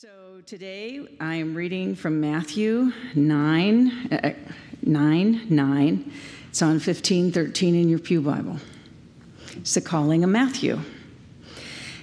[0.00, 4.32] So today I am reading from Matthew 9, uh,
[4.82, 6.12] 9, 9.
[6.50, 8.58] It's on 15, 13 in your Pew Bible.
[9.56, 10.78] It's the calling of Matthew.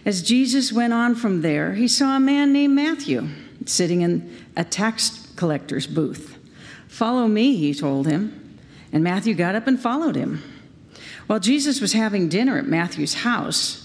[0.04, 3.30] As Jesus went on from there, he saw a man named Matthew
[3.66, 6.38] sitting in a tax collector's booth.
[6.90, 8.60] Follow me, he told him.
[8.92, 10.44] And Matthew got up and followed him.
[11.28, 13.85] While Jesus was having dinner at Matthew's house,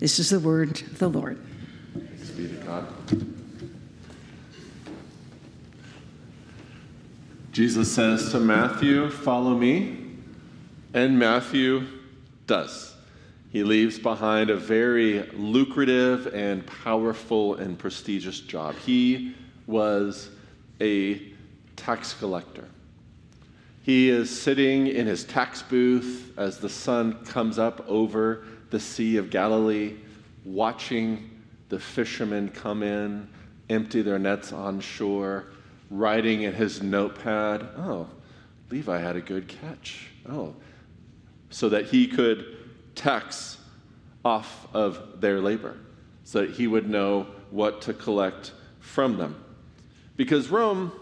[0.00, 1.38] This is the word of the Lord.
[1.92, 2.86] Thanks be to God.
[7.52, 9.98] Jesus says to Matthew, Follow me.
[10.94, 11.86] And Matthew
[12.46, 12.96] does.
[13.50, 18.76] He leaves behind a very lucrative and powerful and prestigious job.
[18.76, 19.34] He
[19.66, 20.30] was
[20.80, 21.30] a
[21.76, 22.66] tax collector.
[23.82, 29.16] He is sitting in his tax booth as the sun comes up over the Sea
[29.16, 29.96] of Galilee,
[30.44, 31.30] watching
[31.68, 33.28] the fishermen come in,
[33.68, 35.46] empty their nets on shore,
[35.90, 38.08] writing in his notepad, Oh,
[38.70, 40.08] Levi had a good catch.
[40.28, 40.54] Oh,
[41.50, 42.58] so that he could
[42.94, 43.58] tax
[44.24, 45.76] off of their labor,
[46.24, 49.42] so that he would know what to collect from them.
[50.16, 50.92] Because Rome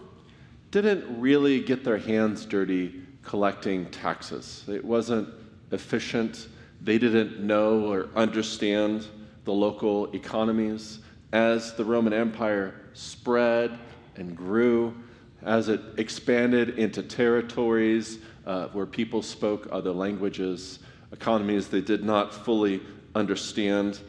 [0.71, 5.29] didn't really get their hands dirty collecting taxes, it wasn't
[5.71, 6.47] efficient.
[6.81, 9.07] They didn't know or understand
[9.45, 10.99] the local economies.
[11.31, 13.77] As the Roman Empire spread
[14.15, 14.95] and grew,
[15.43, 20.79] as it expanded into territories uh, where people spoke other languages,
[21.11, 22.81] economies they did not fully
[23.15, 23.99] understand,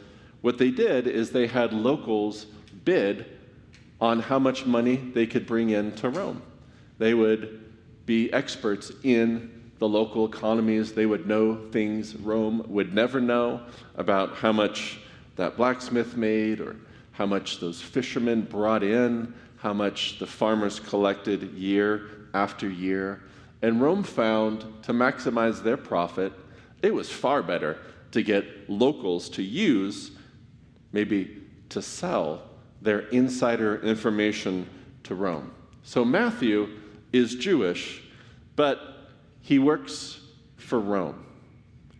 [0.41, 2.47] what they did is they had locals
[2.83, 3.25] bid
[3.99, 6.41] on how much money they could bring in to Rome.
[6.97, 7.71] They would
[8.05, 10.93] be experts in the local economies.
[10.93, 13.61] They would know things Rome would never know
[13.95, 14.99] about how much
[15.37, 16.75] that blacksmith made or
[17.13, 23.23] how much those fishermen brought in, how much the farmers collected year after year.
[23.63, 26.31] And Rome found to maximize their profit,
[26.83, 27.79] it was far better
[28.11, 30.11] to get locals to use,
[30.91, 32.43] maybe to sell
[32.83, 34.69] their insider information
[35.05, 35.51] to Rome.
[35.81, 36.69] So Matthew
[37.11, 38.03] is Jewish,
[38.55, 38.90] but
[39.41, 40.19] he works
[40.57, 41.25] for Rome.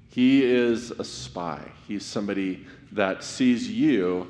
[0.10, 1.72] He is a spy.
[1.88, 4.28] He's somebody that sees you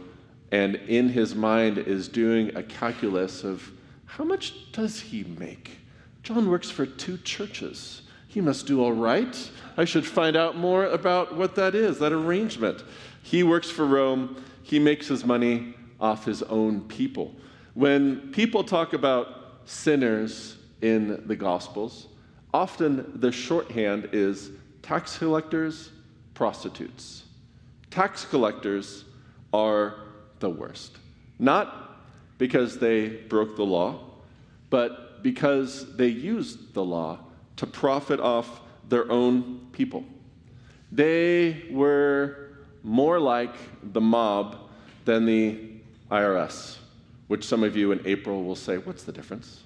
[0.51, 3.71] and in his mind is doing a calculus of
[4.05, 5.77] how much does he make?
[6.23, 8.01] Jon works for two churches.
[8.27, 9.49] He must do all right.
[9.77, 12.83] I should find out more about what that is, that arrangement.
[13.23, 14.43] He works for Rome.
[14.61, 17.33] He makes his money off his own people.
[17.73, 22.07] When people talk about sinners in the Gospels,
[22.53, 24.51] Often the shorthand is
[24.81, 25.89] tax collectors,
[26.33, 27.23] prostitutes.
[27.89, 29.05] Tax collectors
[29.53, 29.95] are
[30.39, 30.97] the worst.
[31.39, 31.99] Not
[32.37, 33.99] because they broke the law,
[34.69, 37.19] but because they used the law
[37.57, 40.03] to profit off their own people.
[40.91, 42.49] They were
[42.83, 43.53] more like
[43.93, 44.57] the mob
[45.05, 45.69] than the
[46.09, 46.77] IRS,
[47.27, 49.61] which some of you in April will say, What's the difference?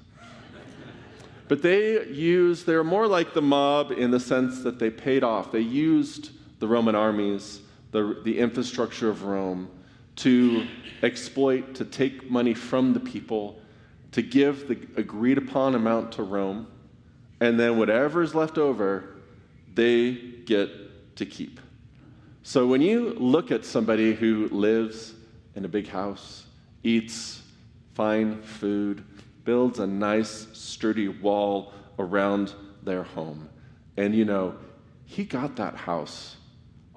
[1.47, 5.51] But they used, they're more like the mob in the sense that they paid off.
[5.51, 7.61] They used the Roman armies,
[7.91, 9.69] the, the infrastructure of Rome,
[10.17, 10.65] to
[11.03, 13.59] exploit, to take money from the people,
[14.13, 16.67] to give the agreed upon amount to Rome,
[17.39, 19.15] and then whatever is left over,
[19.73, 20.13] they
[20.45, 21.59] get to keep.
[22.43, 25.13] So when you look at somebody who lives
[25.55, 26.45] in a big house,
[26.83, 27.41] eats
[27.93, 29.03] fine food,
[29.45, 32.53] builds a nice, sturdy wall around
[32.83, 33.47] their home.
[33.95, 34.55] And you know,
[35.05, 36.35] he got that house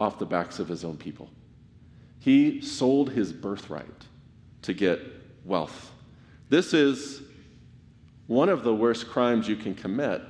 [0.00, 1.30] off the backs of his own people.
[2.18, 4.06] He sold his birthright
[4.62, 5.00] to get
[5.44, 5.92] wealth.
[6.48, 7.22] This is
[8.26, 10.22] one of the worst crimes you can commit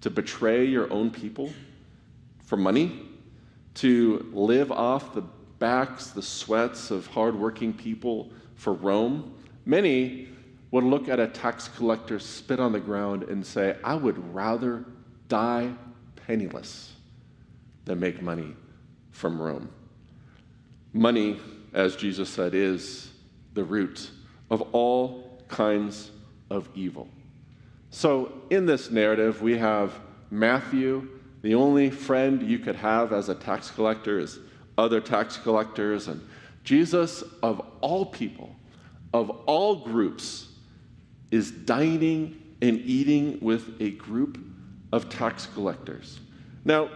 [0.00, 1.52] to betray your own people
[2.42, 3.06] for money,
[3.74, 5.22] to live off the
[5.58, 9.34] backs, the sweats of hardworking people for Rome.
[9.64, 10.28] Many
[10.74, 14.84] would look at a tax collector spit on the ground and say, I would rather
[15.28, 15.72] die
[16.26, 16.94] penniless
[17.84, 18.56] than make money
[19.12, 19.68] from Rome.
[20.92, 21.38] Money,
[21.72, 23.12] as Jesus said, is
[23.52, 24.10] the root
[24.50, 26.10] of all kinds
[26.50, 27.06] of evil.
[27.90, 29.92] So, in this narrative, we have
[30.32, 31.08] Matthew,
[31.42, 34.40] the only friend you could have as a tax collector is
[34.76, 36.20] other tax collectors, and
[36.64, 38.56] Jesus, of all people,
[39.12, 40.48] of all groups,
[41.30, 44.38] is dining and eating with a group
[44.92, 46.20] of tax collectors.
[46.64, 46.88] Now,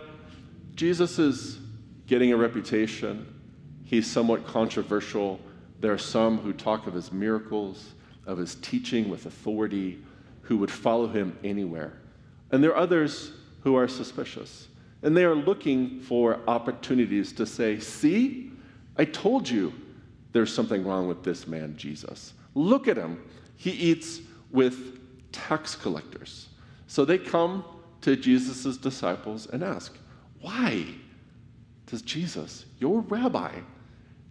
[0.74, 1.58] Jesus is
[2.06, 3.26] getting a reputation.
[3.84, 5.40] He's somewhat controversial.
[5.80, 7.94] There are some who talk of his miracles,
[8.26, 9.98] of his teaching with authority,
[10.42, 11.92] who would follow him anywhere.
[12.50, 13.32] And there are others
[13.62, 14.68] who are suspicious.
[15.02, 18.50] And they are looking for opportunities to say, See,
[18.96, 19.72] I told you
[20.32, 22.32] there's something wrong with this man, Jesus.
[22.54, 23.22] Look at him.
[23.56, 24.98] He eats with
[25.32, 26.48] tax collectors.
[26.86, 27.64] So they come
[28.02, 29.96] to Jesus' disciples and ask,
[30.40, 30.86] Why
[31.86, 33.52] does Jesus, your rabbi,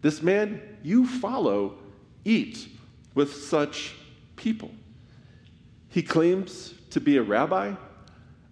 [0.01, 1.75] this man you follow,
[2.23, 2.67] eat
[3.13, 3.95] with such
[4.35, 4.71] people?
[5.89, 7.73] He claims to be a rabbi.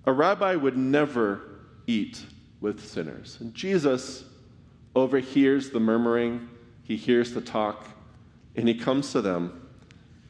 [0.06, 1.42] A rabbi would never
[1.88, 2.24] eat
[2.62, 3.38] with sinners.
[3.42, 4.24] And Jesus
[4.96, 6.50] overhears the murmuring,
[6.84, 7.86] he hears the talk,
[8.56, 9.68] and he comes to them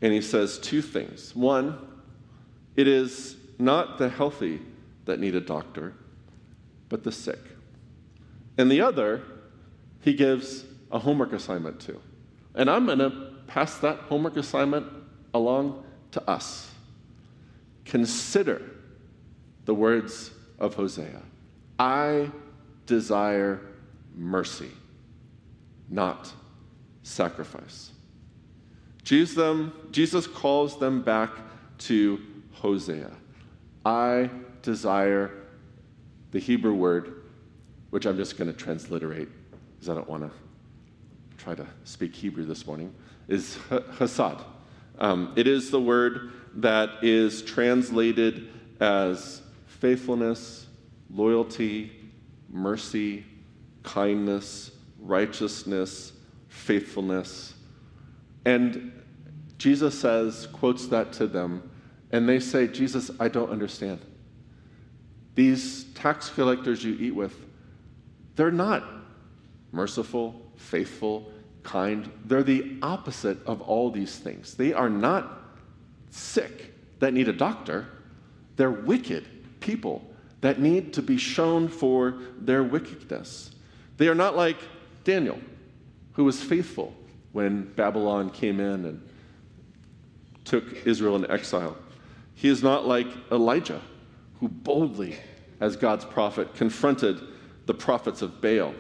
[0.02, 1.36] and he says two things.
[1.36, 1.78] One,
[2.76, 4.62] it is not the healthy
[5.06, 5.94] that need a doctor,
[6.90, 7.40] but the sick.
[8.58, 9.24] And the other,
[10.02, 12.00] he gives a homework assignment to.
[12.56, 14.88] And I'm going to pass that homework assignment
[15.34, 16.72] along to us.
[17.84, 18.62] Consider
[19.66, 21.22] the words of Hosea
[21.78, 22.32] I
[22.86, 23.60] desire
[24.16, 24.72] mercy,
[25.90, 26.32] not
[27.04, 27.92] sacrifice.
[29.06, 31.30] Jesus, them, Jesus calls them back
[31.78, 32.20] to
[32.54, 33.12] Hosea.
[33.86, 34.30] I
[34.64, 35.32] desire
[36.32, 37.22] the Hebrew word,
[37.92, 39.30] which I'm just going to transliterate
[39.76, 40.32] because I don't want to
[41.38, 42.94] try to speak Hebrew this morning,
[43.28, 43.58] is
[44.00, 44.42] hesed.
[44.98, 48.50] Um, it is the word that is translated
[48.80, 50.66] as faithfulness,
[51.12, 51.92] loyalty,
[52.50, 53.24] mercy,
[53.84, 56.14] kindness, righteousness,
[56.48, 57.54] faithfulness.
[58.46, 58.92] And
[59.58, 61.70] Jesus says, quotes that to them,
[62.12, 64.00] and they say, Jesus, I don't understand.
[65.34, 67.36] These tax collectors you eat with,
[68.36, 68.84] they're not
[69.72, 71.32] merciful, faithful,
[71.64, 72.10] kind.
[72.26, 74.54] They're the opposite of all these things.
[74.54, 75.42] They are not
[76.12, 77.88] sick that need a doctor,
[78.56, 80.08] they're wicked people
[80.42, 83.52] that need to be shown for their wickedness.
[83.98, 84.58] They are not like
[85.04, 85.40] Daniel,
[86.14, 86.96] who was faithful
[87.36, 89.10] when Babylon came in and
[90.46, 91.76] took Israel into exile.
[92.34, 93.82] He is not like Elijah,
[94.40, 95.18] who boldly,
[95.60, 97.20] as God's prophet, confronted
[97.66, 98.74] the prophets of Baal.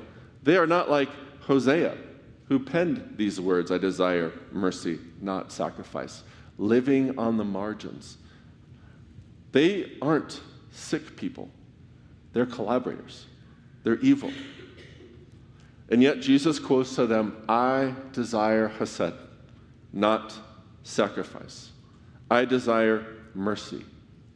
[0.44, 1.10] They are not like
[1.42, 1.98] Hosea,
[2.46, 6.24] who penned these words I desire mercy, not sacrifice,
[6.58, 8.16] living on the margins.
[9.52, 10.40] They aren't
[10.72, 11.50] sick people,
[12.32, 13.26] they're collaborators,
[13.84, 14.32] they're evil.
[15.90, 19.14] And yet Jesus quotes to them, I desire Hesed,
[19.94, 20.34] not
[20.84, 21.72] sacrifice.
[22.30, 23.06] I desire
[23.36, 23.86] mercy,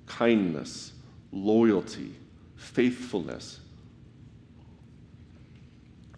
[0.05, 0.93] kindness,
[1.31, 2.13] loyalty,
[2.55, 3.59] faithfulness.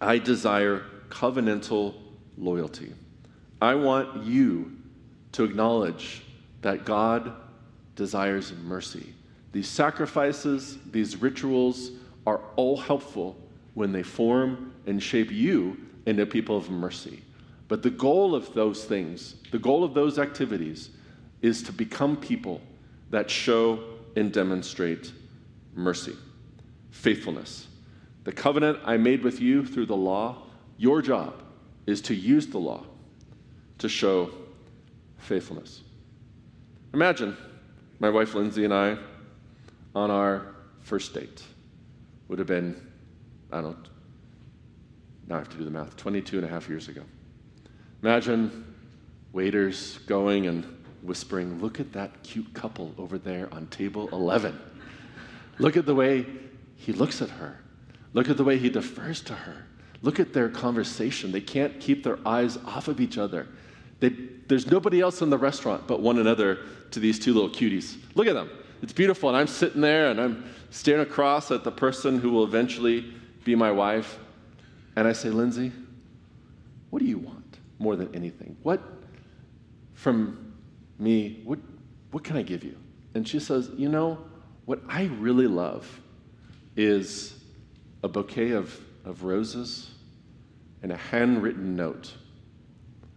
[0.00, 1.94] I desire covenantal
[2.36, 2.92] loyalty.
[3.60, 4.72] I want you
[5.32, 6.22] to acknowledge
[6.62, 7.32] that God
[7.96, 9.14] desires mercy.
[9.52, 11.92] These sacrifices, these rituals
[12.26, 13.36] are all helpful
[13.74, 15.76] when they form and shape you
[16.06, 17.22] into people of mercy.
[17.68, 20.90] But the goal of those things, the goal of those activities,
[21.40, 22.60] is to become people
[23.10, 23.82] that show
[24.16, 25.12] and demonstrate
[25.74, 26.16] mercy,
[26.90, 27.66] faithfulness.
[28.24, 30.42] The covenant I made with you through the law,
[30.76, 31.42] your job
[31.86, 32.84] is to use the law
[33.78, 34.30] to show
[35.18, 35.82] faithfulness.
[36.94, 37.36] Imagine
[37.98, 38.98] my wife Lindsay and I
[39.94, 41.42] on our first date
[42.28, 42.91] would have been,
[43.52, 43.90] I don't know,
[45.28, 47.02] now I have to do the math, 22 and a half years ago.
[48.02, 48.74] Imagine
[49.32, 50.64] waiters going and
[51.02, 54.58] whispering, Look at that cute couple over there on table 11.
[55.58, 56.26] Look at the way
[56.76, 57.58] he looks at her.
[58.14, 59.66] Look at the way he defers to her.
[60.02, 61.30] Look at their conversation.
[61.30, 63.46] They can't keep their eyes off of each other.
[64.00, 64.10] They,
[64.48, 66.58] there's nobody else in the restaurant but one another
[66.90, 67.96] to these two little cuties.
[68.14, 68.50] Look at them.
[68.82, 69.28] It's beautiful.
[69.28, 73.54] And I'm sitting there and I'm staring across at the person who will eventually be
[73.54, 74.18] my wife.
[74.96, 75.72] And I say, Lindsay,
[76.90, 78.56] what do you want more than anything?
[78.62, 78.82] What
[79.94, 80.54] from
[80.98, 81.58] me, what,
[82.10, 82.76] what can I give you?
[83.14, 84.18] And she says, You know,
[84.64, 86.00] what I really love
[86.76, 87.38] is
[88.02, 89.90] a bouquet of, of roses
[90.82, 92.12] and a handwritten note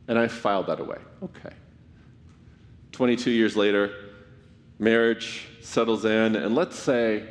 [0.08, 0.98] and I filed that away.
[1.24, 1.54] Okay.
[2.92, 3.92] 22 years later,
[4.80, 7.24] marriage settles in, and let's say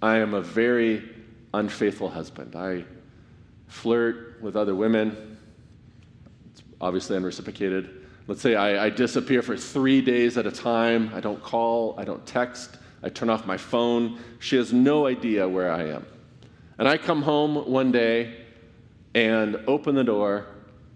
[0.00, 1.08] I am a very
[1.54, 2.56] unfaithful husband.
[2.56, 2.84] I
[3.66, 5.38] flirt with other women,
[6.50, 8.06] it's obviously unreciprocated.
[8.26, 11.10] Let's say I, I, disappear for three days at a time.
[11.14, 14.20] I don't call, I don't text, I turn off my phone.
[14.38, 16.06] She has no idea where I am.
[16.78, 18.44] And I come home one day
[19.14, 20.46] and open the door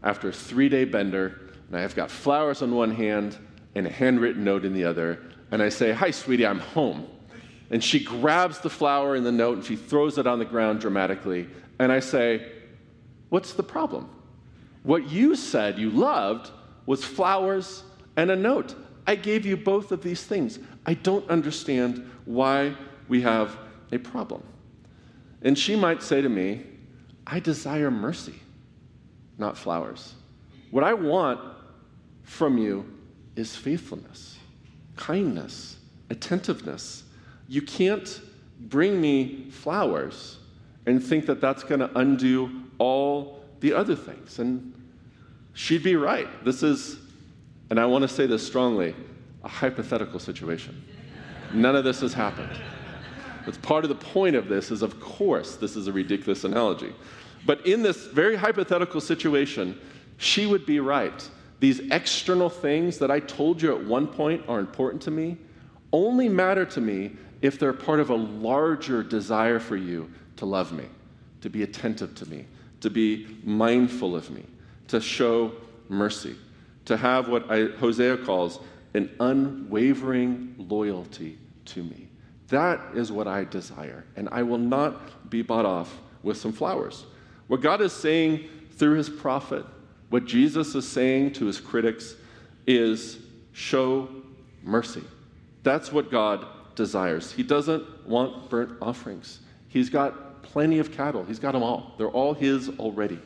[0.03, 3.37] after a three day bender, and I've got flowers on one hand
[3.75, 5.21] and a handwritten note in the other.
[5.51, 7.07] And I say, Hi, sweetie, I'm home.
[7.71, 10.81] And she grabs the flower and the note and she throws it on the ground
[10.81, 11.49] dramatically.
[11.79, 12.51] And I say,
[13.31, 14.09] What's the problem?
[14.85, 16.51] What you said you loved
[16.87, 17.83] was flowers
[18.17, 18.75] and a note.
[19.07, 20.59] I gave you both of these things.
[20.87, 22.77] I don't understand why
[23.09, 23.57] we have
[23.93, 24.43] a problem.
[25.43, 26.65] And she might say to me,
[27.27, 28.35] I desire mercy,
[29.39, 30.15] not flowers.
[30.71, 31.41] What I want
[32.23, 32.85] from you
[33.37, 34.39] is faithfulness,
[34.97, 35.77] kindness,
[36.11, 37.04] attentiveness.
[37.49, 38.21] You can't
[38.61, 40.39] bring me flowers
[40.87, 44.39] and think that that's going to undo all the other things.
[44.39, 44.73] And
[45.55, 46.29] she'd be right.
[46.45, 46.99] This is,
[47.71, 48.95] and I want to say this strongly,
[49.43, 50.85] a hypothetical situation.
[51.53, 52.51] None of this has happened.
[53.47, 56.95] It's part of the point of this is, of course, this is a ridiculous analogy.
[57.47, 59.79] But in this very hypothetical situation,
[60.17, 61.29] she would be right.
[61.61, 65.37] These external things that I told you at one point are important to me
[65.93, 67.13] only matter to me
[67.45, 70.87] if they're part of a larger desire for you to love me,
[71.43, 72.47] to be attentive to me,
[72.81, 74.43] to be mindful of me,
[74.89, 75.53] to show
[75.91, 76.37] mercy,
[76.87, 78.61] to have what I, Hosea calls
[78.95, 81.37] an unwavering loyalty
[81.67, 82.09] to me.
[82.49, 87.05] That is what I desire, and I will not be bought off with some flowers.
[87.49, 88.49] What God is saying
[88.79, 89.67] through his prophet,
[90.09, 92.15] what Jesus is saying to his critics,
[92.67, 93.19] is
[93.53, 94.09] show
[94.63, 95.05] mercy.
[95.63, 97.33] That's what God desires.
[97.33, 99.41] He doesn't want burnt offerings.
[99.69, 101.95] He's got plenty of cattle, he's got them all.
[101.99, 103.19] They're all his already.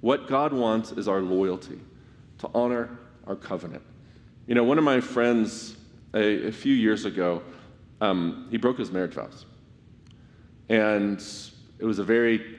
[0.00, 1.80] What God wants is our loyalty,
[2.38, 3.82] to honor our covenant.
[4.46, 5.76] You know, one of my friends
[6.14, 7.42] a, a few years ago,
[8.00, 9.44] um, he broke his marriage vows.
[10.68, 11.22] And
[11.78, 12.56] it was a very,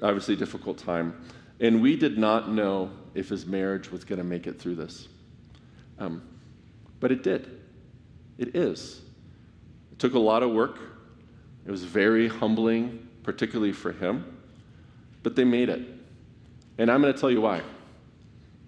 [0.00, 1.20] obviously, difficult time.
[1.60, 5.08] And we did not know if his marriage was going to make it through this.
[5.98, 6.22] Um,
[7.00, 7.60] but it did.
[8.38, 9.00] It is.
[9.96, 10.78] It took a lot of work.
[11.64, 14.36] It was very humbling, particularly for him.
[15.22, 15.80] But they made it.
[16.76, 17.62] And I'm going to tell you why.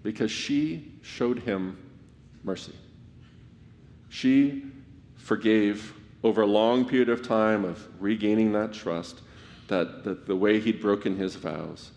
[0.01, 1.77] Because she showed him
[2.43, 2.73] mercy.
[4.09, 4.63] She
[5.17, 5.93] forgave
[6.23, 9.21] over a long period of time of regaining that trust,
[9.67, 11.91] that, that the way he'd broken his vows.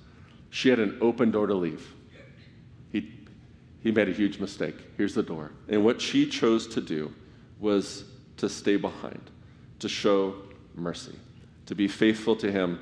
[0.51, 1.95] She had an open door to leave.
[2.91, 3.11] He,
[3.83, 4.77] he made a huge mistake.
[4.99, 5.53] Here's the door.
[5.71, 7.15] And what she chose to do
[7.59, 8.05] was
[8.43, 9.31] to stay behind,
[9.79, 10.35] to show
[10.75, 11.15] mercy,
[11.65, 12.77] to be faithful to him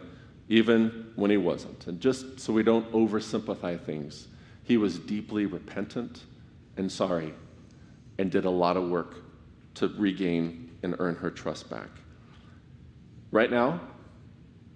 [0.48, 1.86] even when he wasn't.
[1.86, 4.28] And just so we don't oversimplify things,
[4.62, 6.24] he was deeply repentant
[6.78, 7.34] and sorry
[8.16, 9.16] and did a lot of work
[9.74, 11.90] to regain and earn her trust back.
[13.30, 13.82] Right now,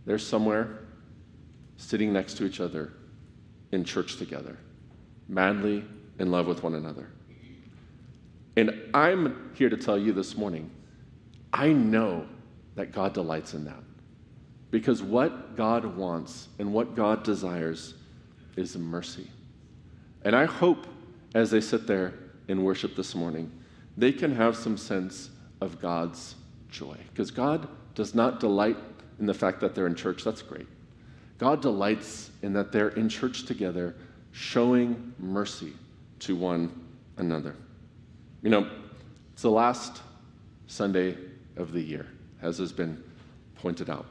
[0.05, 0.81] they're somewhere
[1.79, 2.93] sitting next to each other
[3.73, 4.59] in church together,
[5.31, 5.83] madly
[6.19, 7.09] in love with one another.
[8.57, 10.71] And I'm here to tell you this morning
[11.53, 12.27] I know
[12.75, 13.83] that God delights in that.
[14.71, 17.95] Because what God wants and what God desires
[18.57, 19.31] is mercy.
[20.25, 20.87] And I hope
[21.35, 22.15] as they sit there
[22.49, 23.53] in worship this morning,
[23.97, 25.31] they can have some sense
[25.61, 26.35] of God's
[26.69, 26.97] joy.
[27.11, 28.77] Because God does not delight
[29.21, 30.67] in the fact that they're in church, that's great.
[31.39, 33.95] God delights in that they're in church together,
[34.33, 35.73] showing mercy
[36.21, 36.73] to one
[37.17, 37.55] another.
[38.45, 38.69] You know,
[39.33, 40.03] it's the last
[40.67, 41.17] Sunday
[41.57, 42.07] of the year,
[42.43, 43.03] as has been
[43.55, 44.05] pointed out.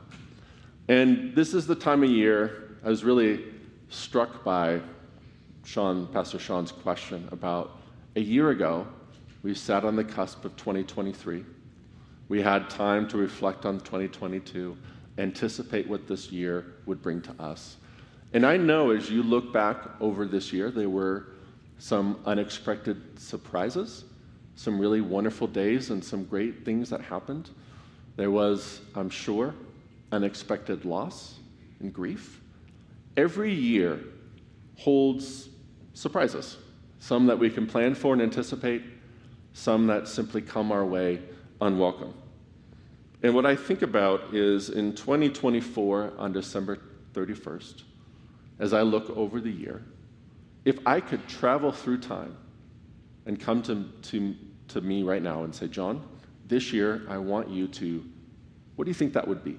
[0.87, 3.43] And this is the time of year I was really
[3.89, 4.81] struck by
[5.63, 7.77] Sean, Pastor Sean's question about
[8.15, 8.87] a year ago,
[9.43, 11.45] we sat on the cusp of 2023.
[12.27, 14.75] We had time to reflect on 2022,
[15.19, 17.77] anticipate what this year would bring to us.
[18.33, 21.27] And I know as you look back over this year, there were
[21.77, 24.05] some unexpected surprises,
[24.55, 27.49] some really wonderful days, and some great things that happened.
[28.15, 29.53] There was, I'm sure,
[30.11, 31.39] unexpected loss
[31.79, 32.39] and grief.
[33.17, 33.99] Every year
[34.77, 35.49] holds
[35.93, 36.57] surprises,
[36.99, 38.83] some that we can plan for and anticipate,
[39.53, 41.21] some that simply come our way
[41.61, 42.13] unwelcome.
[43.21, 46.79] And what I think about is in 2024, on December
[47.13, 47.83] 31st,
[48.59, 49.81] as I look over the year,
[50.65, 52.35] if I could travel through time
[53.25, 54.35] and come to, to
[54.73, 56.03] to me right now and say, Jon,
[56.47, 58.03] this year I want you to,
[58.75, 59.57] what do you think that would be?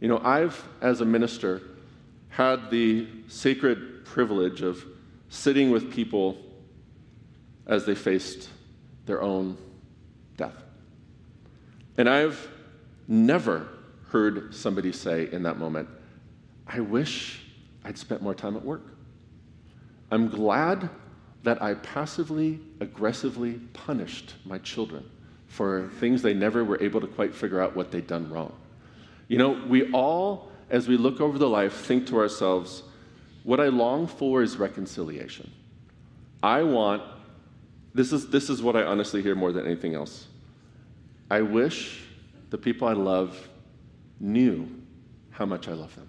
[0.00, 1.62] You know, I've, as a minister,
[2.28, 4.84] had the sacred privilege of
[5.28, 6.38] sitting with people
[7.66, 8.48] as they faced
[9.06, 9.56] their own
[10.36, 10.62] death.
[11.96, 12.48] And I've
[13.06, 13.68] never
[14.08, 15.88] heard somebody say in that moment,
[16.66, 17.42] I wish
[17.84, 18.86] I'd spent more time at work.
[20.10, 20.90] I'm glad
[21.42, 25.08] that I passively, aggressively punished my children
[25.46, 28.52] for things they never were able to quite figure out what they'd done wrong.
[29.28, 32.82] You know, we all, as we look over the life, think to ourselves,
[33.42, 35.50] what I long for is reconciliation.
[36.42, 37.02] I want,
[37.94, 40.26] this is, this is what I honestly hear more than anything else.
[41.30, 42.02] I wish
[42.50, 43.48] the people I love
[44.18, 44.68] knew
[45.30, 46.08] how much I love them.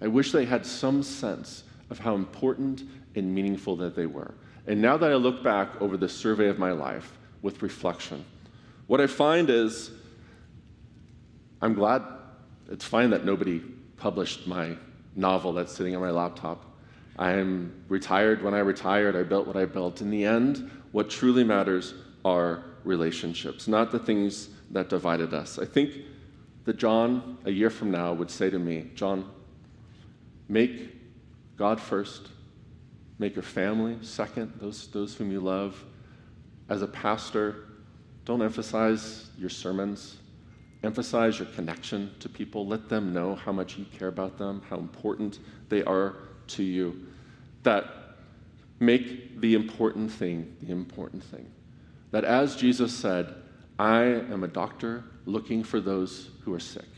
[0.00, 2.82] I wish they had some sense of how important
[3.14, 4.34] and meaningful that they were.
[4.66, 8.24] And now that I look back over the survey of my life with reflection,
[8.86, 9.90] what I find is
[11.62, 12.02] I'm glad
[12.70, 13.60] it's fine that nobody
[13.96, 14.76] published my
[15.16, 16.64] novel that's sitting on my laptop.
[17.18, 19.16] I'm retired when I retired.
[19.16, 20.00] I built what I built.
[20.00, 25.58] In the end, what truly matters are relationships, not the things that divided us.
[25.58, 25.94] I think
[26.64, 29.28] that Jon, a year from now, would say to me, Jon,
[30.48, 30.96] make
[31.56, 32.28] God first,
[33.20, 35.84] make your family second, those, those whom you love.
[36.70, 37.66] As a pastor,
[38.24, 40.16] don't emphasize your sermons.
[40.82, 42.66] Emphasize your connection to people.
[42.66, 46.16] Let them know how much you care about them, how important they are
[46.48, 47.06] to you.
[47.62, 47.84] That
[48.78, 51.46] make the important thing the important thing.
[52.12, 53.34] That as Jesus said,
[53.78, 56.88] I am a doctor looking for those who are sick.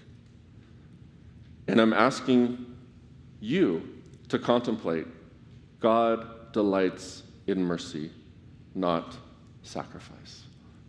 [1.67, 2.65] And I'm asking
[3.41, 3.89] you
[4.29, 5.07] to contemplate
[5.83, 8.11] God delights in mercy,
[8.75, 9.17] not
[9.63, 10.45] sacrifice.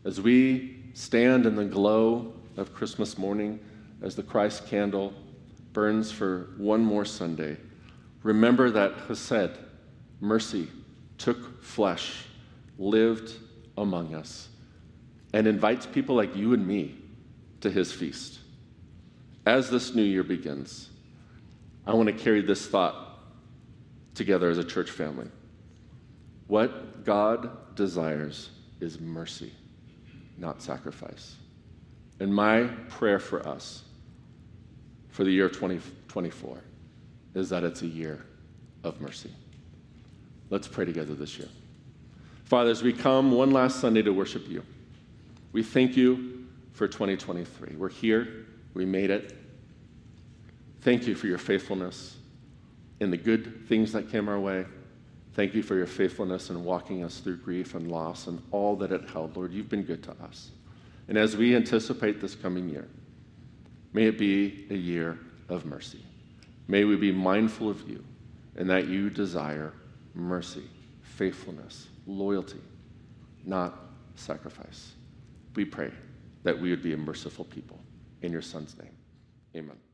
[0.06, 3.60] As we stand in the glow of Christmas morning,
[4.04, 5.14] as the Christ candle
[5.74, 7.58] burns for one more Sunday,
[8.22, 9.58] remember that Hesed,
[10.22, 10.68] mercy,
[11.18, 12.26] took flesh,
[12.78, 13.34] lived
[13.80, 14.50] among us,
[15.34, 16.96] and invites people like you and me
[17.62, 18.40] to his feast.
[19.48, 20.90] As this new year begins,
[21.88, 23.13] I want to carry this thought
[24.16, 25.28] together as a church family.
[26.48, 28.50] What God desires
[28.80, 29.52] is mercy,
[30.38, 31.36] not sacrifice.
[32.20, 33.84] And my prayer for us
[35.10, 36.58] for the year 2024
[37.36, 38.24] is that it's a year
[38.84, 39.32] of mercy.
[40.50, 41.50] Let's pray together this year.
[42.46, 44.64] Father, as we come one last Sunday to worship you,
[45.52, 47.76] we thank you for 2023.
[47.78, 49.36] We're here, we made it.
[50.82, 52.18] Thank you for your faithfulness
[53.04, 54.66] in the good things that came our way.
[55.34, 58.92] Thank you for your faithfulness in walking us through grief and loss and all that
[58.92, 59.36] it held.
[59.36, 60.52] Lord, you've been good to us.
[61.08, 62.88] And as we anticipate this coming year,
[63.94, 66.04] may it be a year of mercy.
[66.68, 68.04] May we be mindful of you
[68.56, 69.74] and that you desire
[70.14, 70.64] mercy,
[71.02, 72.62] faithfulness, loyalty,
[73.46, 73.80] not
[74.16, 74.94] sacrifice.
[75.56, 75.92] We pray
[76.44, 77.80] that we would be a merciful people.
[78.22, 78.96] In your Son's name,
[79.56, 79.93] amen.